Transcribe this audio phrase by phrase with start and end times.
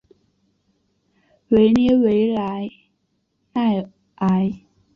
[1.49, 2.67] 维耶维莱
[3.53, 3.85] 赖
[4.15, 4.51] 埃。